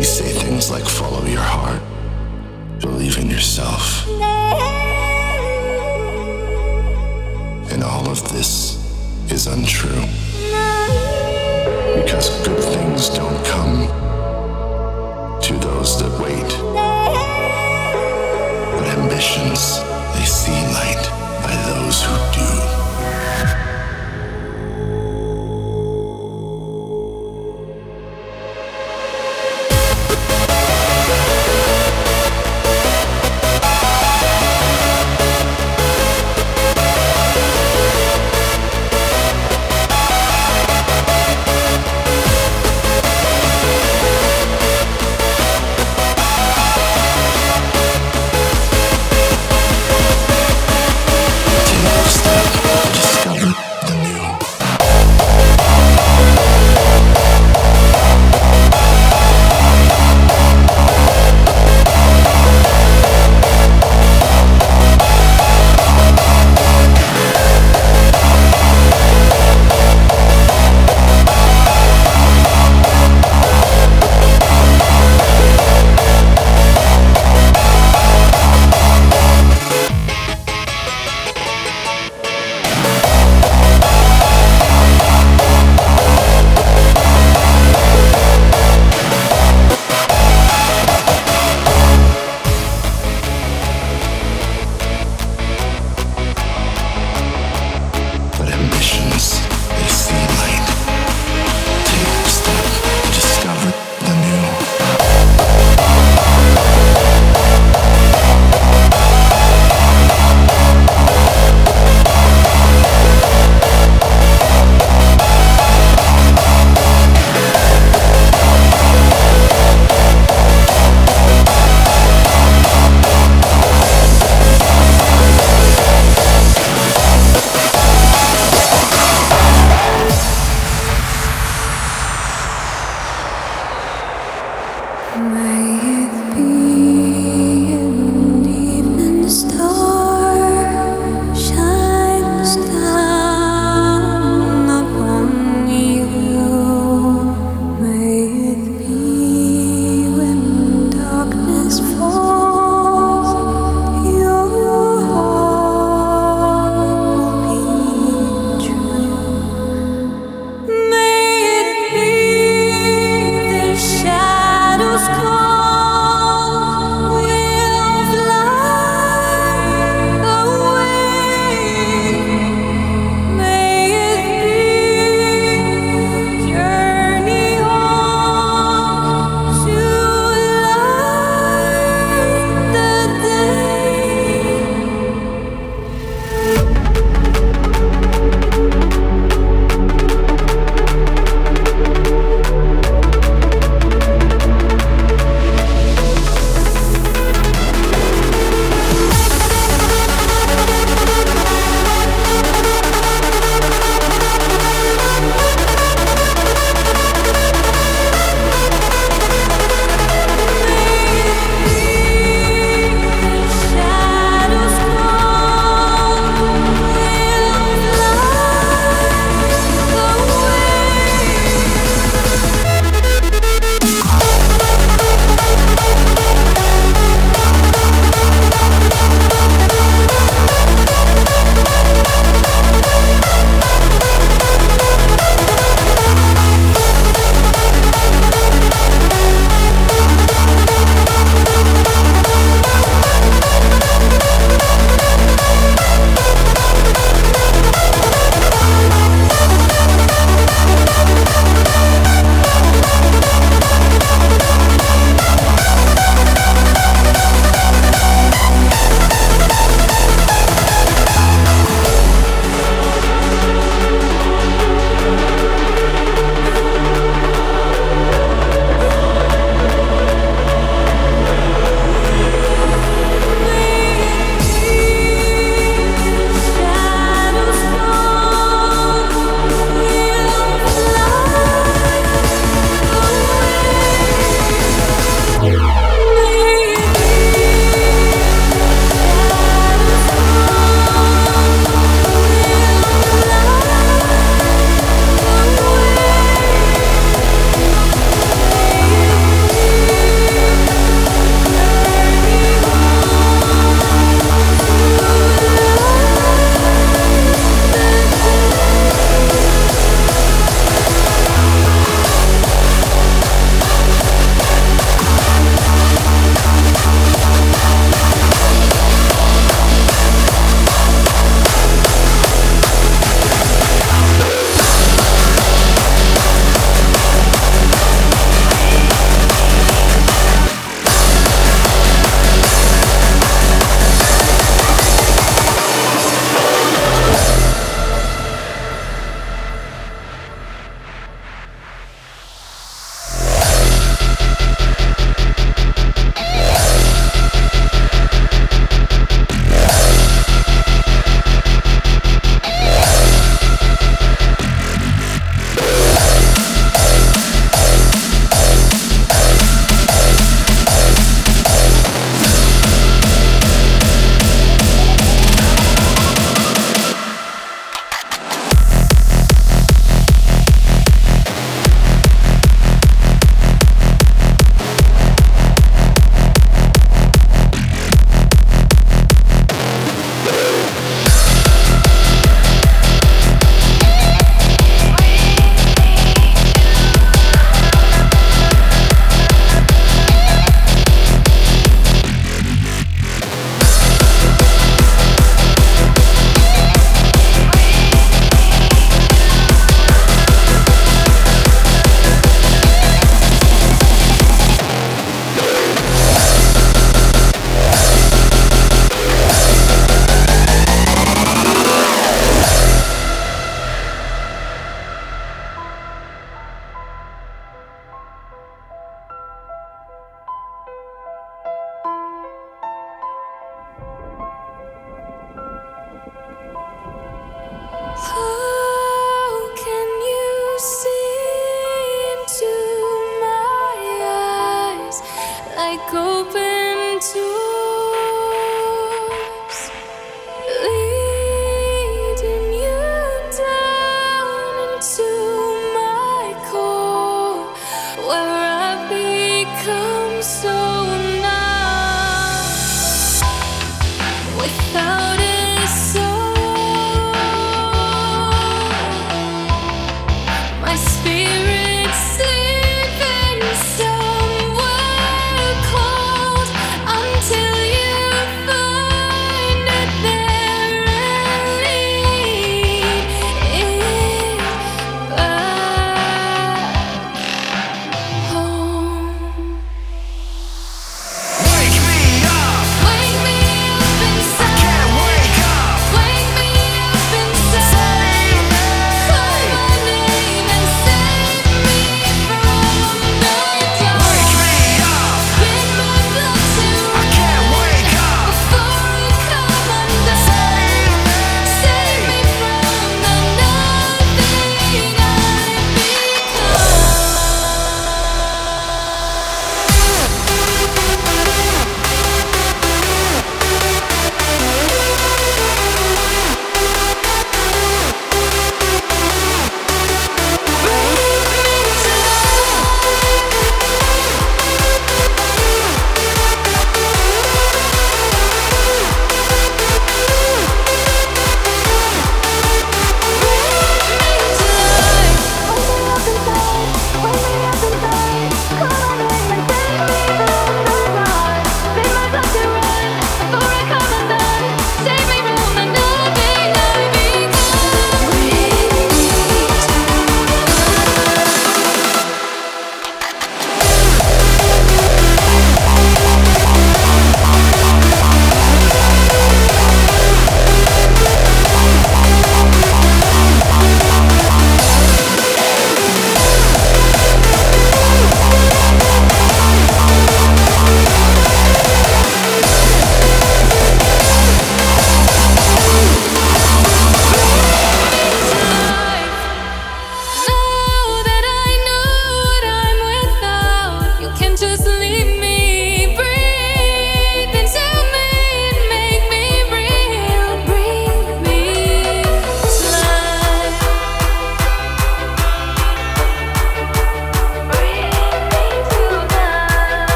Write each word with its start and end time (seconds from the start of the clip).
We 0.00 0.06
say 0.06 0.32
things 0.32 0.70
like 0.70 0.86
follow 0.86 1.22
your 1.26 1.42
heart, 1.42 1.82
believe 2.80 3.18
in 3.18 3.28
yourself. 3.28 4.08
And 7.70 7.84
all 7.84 8.08
of 8.08 8.32
this 8.32 8.78
is 9.30 9.46
untrue. 9.46 10.00
Because 12.02 12.30
good 12.48 12.64
things 12.64 13.10
don't 13.10 13.44
come 13.44 13.88
to 15.42 15.52
those 15.58 16.00
that 16.00 16.18
wait. 16.18 16.50
But 18.72 18.86
ambitions, 18.96 19.80
they 20.14 20.24
see 20.24 20.58
light 20.80 21.10
by 21.44 21.54
those 21.74 22.02
who 22.02 22.16
do. 22.32 22.69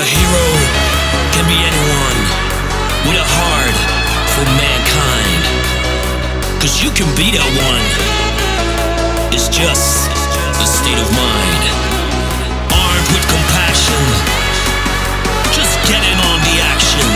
A 0.00 0.02
hero 0.02 0.48
can 1.36 1.44
be 1.44 1.60
anyone 1.60 2.20
with 3.04 3.20
a 3.20 3.28
heart 3.36 3.78
for 4.32 4.44
mankind. 4.56 5.44
Cause 6.56 6.80
you 6.80 6.88
can 6.96 7.04
be 7.20 7.36
that 7.36 7.44
one. 7.44 7.84
It's 9.28 9.52
just 9.52 10.08
a 10.56 10.64
state 10.64 10.96
of 10.96 11.04
mind. 11.12 11.64
Armed 12.72 13.08
with 13.12 13.28
compassion, 13.28 14.00
just 15.52 15.76
get 15.84 16.00
in 16.00 16.16
on 16.32 16.38
the 16.48 16.56
action. 16.64 17.08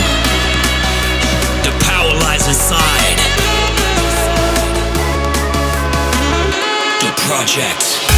The 1.64 1.72
power 1.88 2.12
lies 2.20 2.44
inside. 2.52 3.18
The 7.00 7.12
project. 7.32 8.13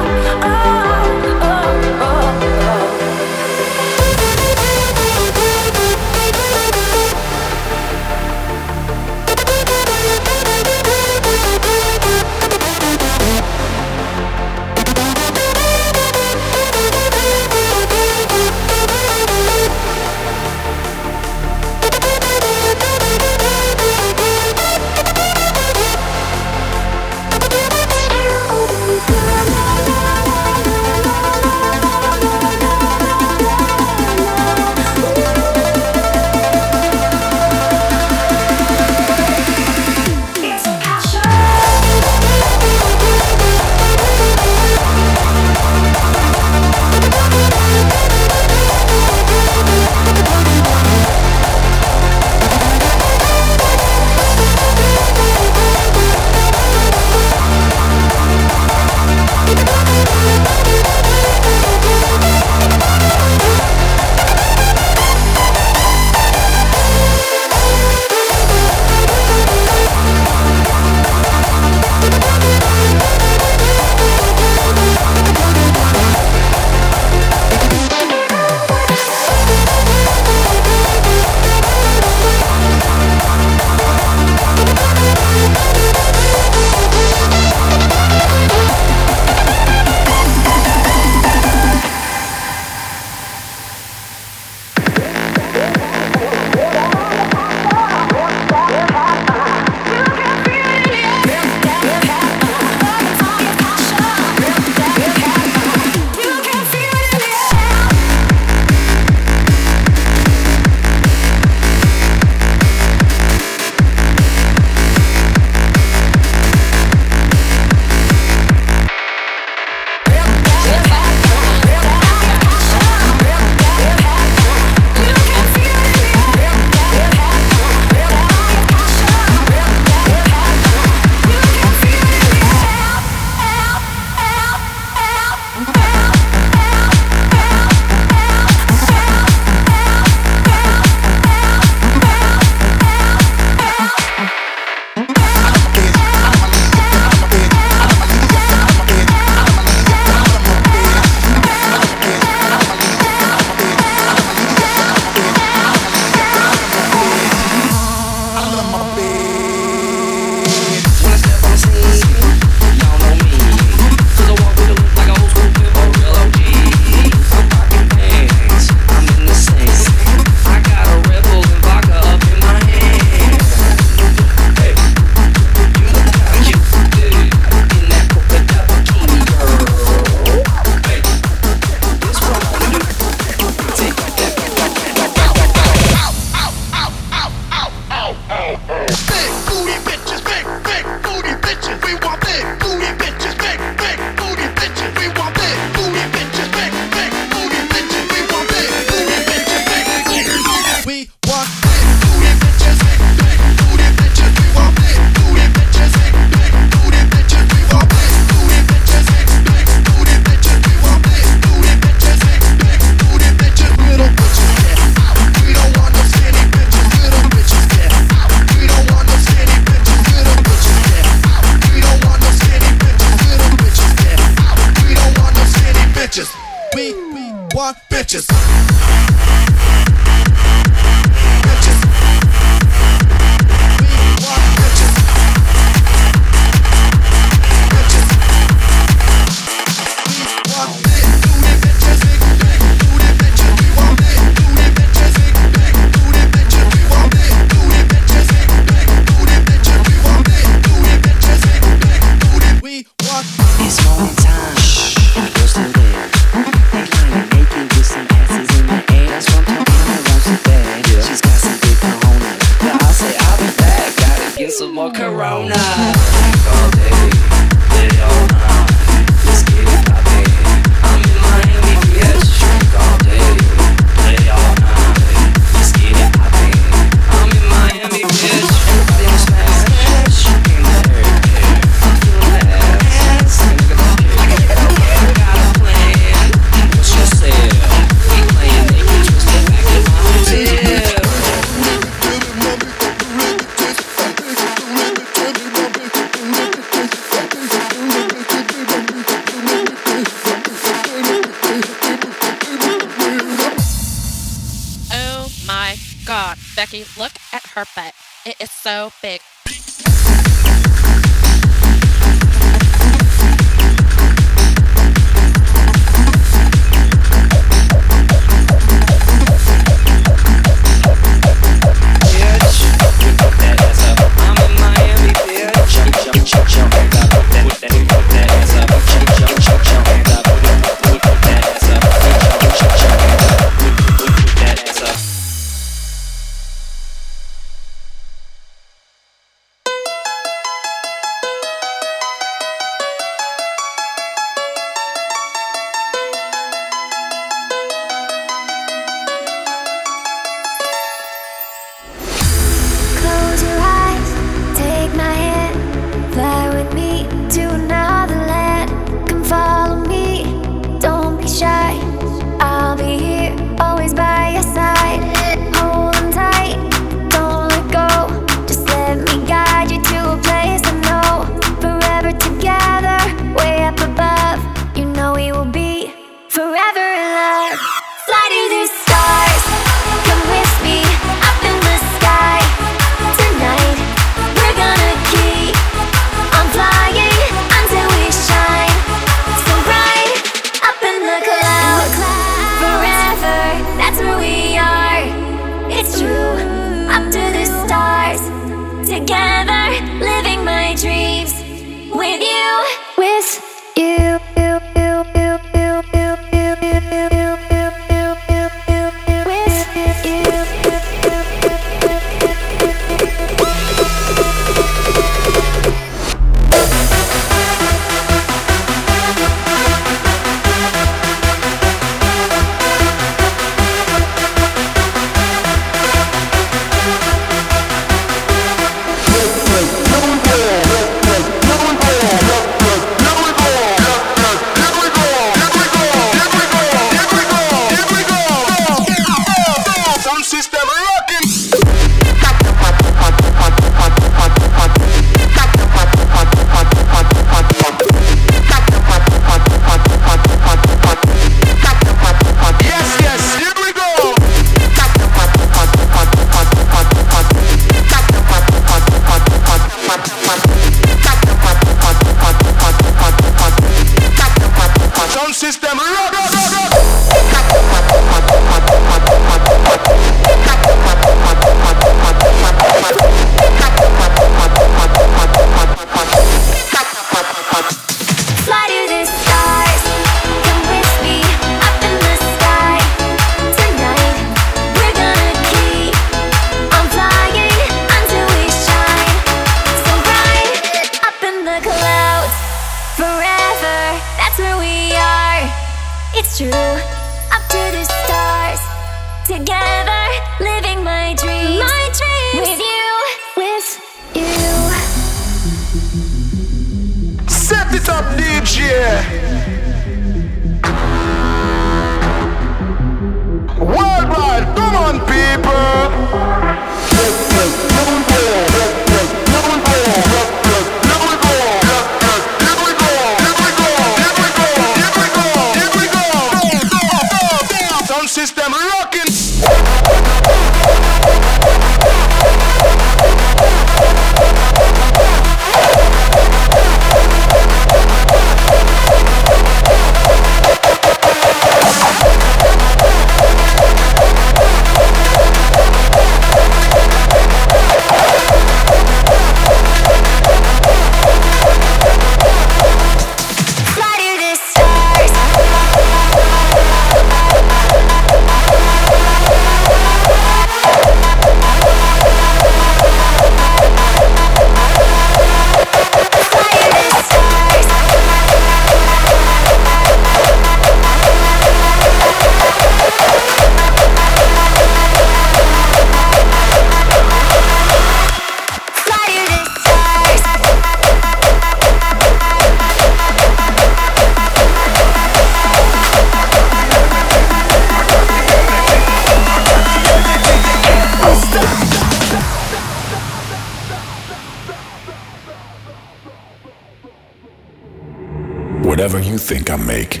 Think 599.28 599.50
I 599.50 599.56
make, 599.56 600.00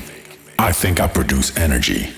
I 0.58 0.72
think 0.72 1.00
I 1.00 1.06
produce 1.06 1.54
energy. 1.58 2.17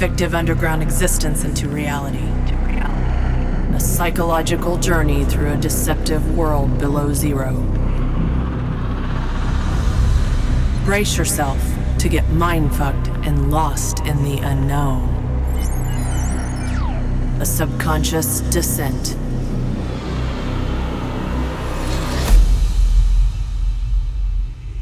Fictive 0.00 0.34
underground 0.34 0.82
existence 0.82 1.44
into 1.44 1.68
reality. 1.68 2.26
A 3.74 3.78
psychological 3.78 4.78
journey 4.78 5.26
through 5.26 5.52
a 5.52 5.56
deceptive 5.58 6.38
world 6.38 6.78
below 6.78 7.12
zero. 7.12 7.52
Brace 10.86 11.18
yourself 11.18 11.62
to 11.98 12.08
get 12.08 12.26
mind 12.30 12.74
fucked 12.74 13.08
and 13.26 13.50
lost 13.50 14.00
in 14.06 14.24
the 14.24 14.38
unknown. 14.38 15.06
A 17.38 17.44
subconscious 17.44 18.40
descent. 18.40 19.18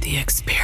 The 0.00 0.16
experiment. 0.16 0.57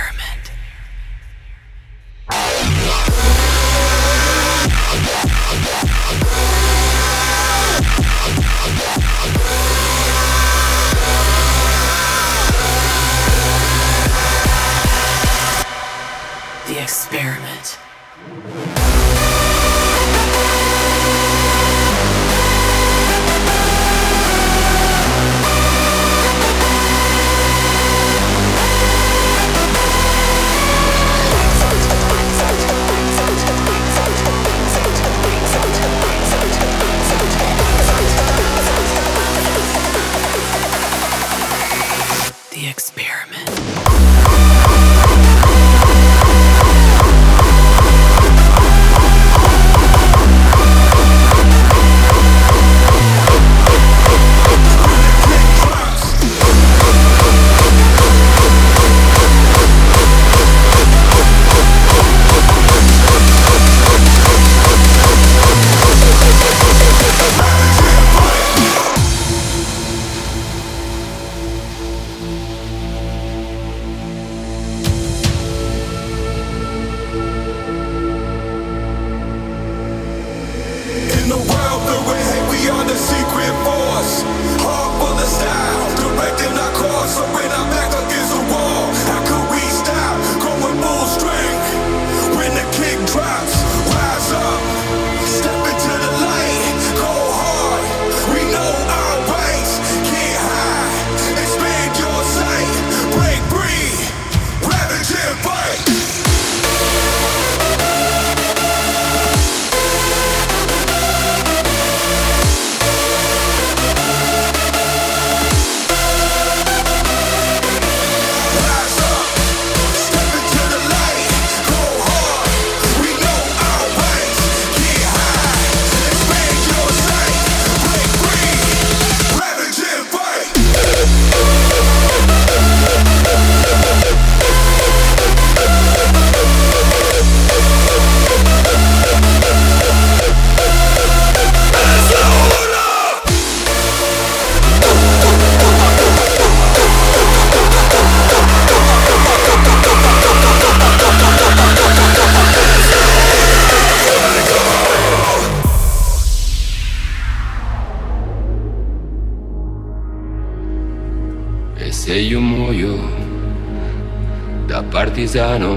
Partigiano. 165.35 165.77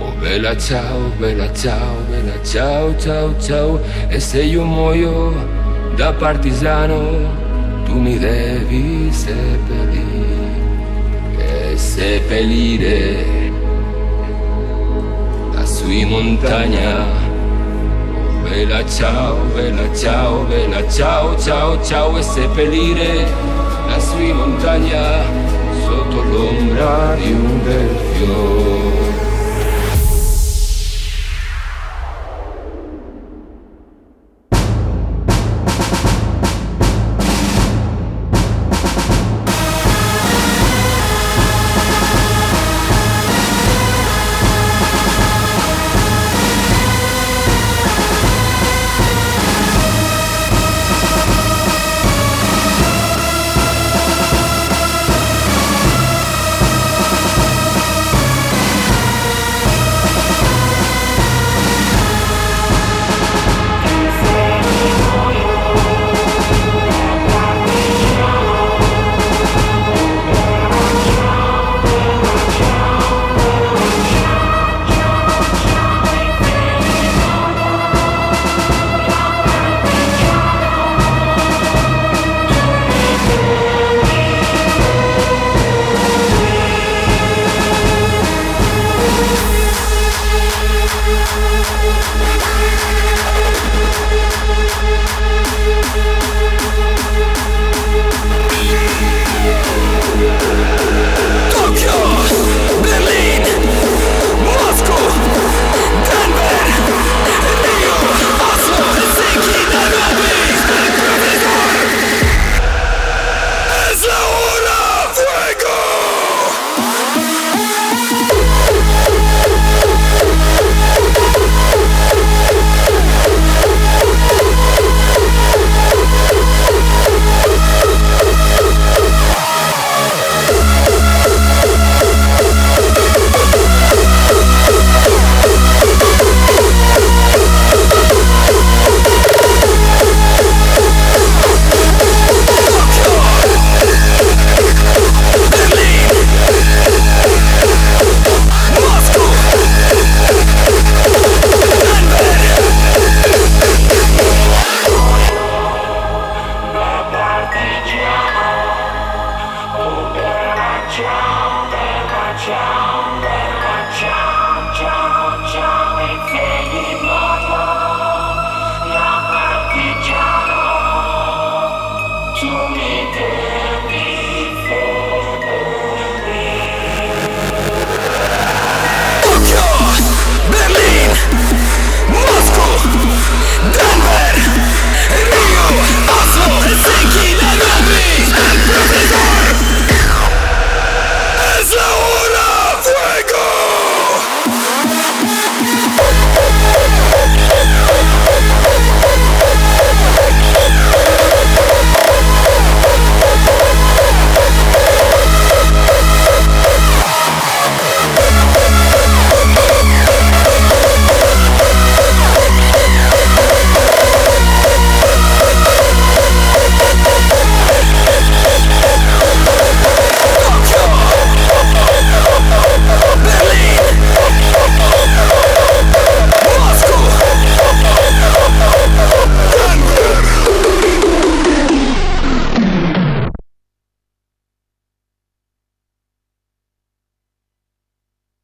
Oh 0.00 0.12
bella 0.18 0.56
ciao, 0.56 1.10
bella 1.18 1.52
ciao, 1.52 1.96
bella 2.08 2.42
ciao, 2.42 2.96
ciao, 2.96 3.34
ciao. 3.38 3.80
E 4.08 4.18
se 4.18 4.42
io 4.42 4.64
muoio 4.64 5.34
da 5.94 6.12
partigiano, 6.14 7.02
tu 7.84 7.98
mi 7.98 8.18
devi 8.18 9.12
seppellire, 9.12 10.62
e 11.36 11.76
seppellire 11.76 13.52
lassù 15.52 15.90
in 15.90 16.08
montagna. 16.08 17.04
Oh, 18.14 18.48
bella 18.48 18.86
ciao, 18.86 19.36
bella 19.54 19.94
ciao, 19.94 20.44
bella 20.44 20.88
ciao, 20.88 21.38
ciao, 21.38 21.82
ciao 21.84 22.16
e 22.16 22.22
seppellire 22.22 23.26
lassù 23.86 24.18
in 24.18 24.36
montagna 24.36 25.23
sotto 26.14 26.22
l'ombra 26.22 27.14
di 27.16 27.32
un. 27.32 28.93